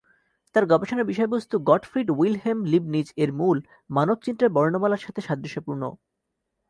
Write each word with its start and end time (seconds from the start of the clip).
তার 0.55 0.63
গবেষণার 0.65 1.09
বিষয়বস্তু 1.11 1.55
গটফ্রিড 1.69 2.07
উইলহেম 2.13 2.57
লিবনিজ 2.65 3.07
এর 3.23 3.31
মূল 3.33 3.57
"মানব 3.89 4.17
চিন্তার 4.25 4.49
বর্ণমালা"র 4.49 5.03
সাথে 5.05 5.21
সাদৃশ্যপূর্ণ। 5.27 5.83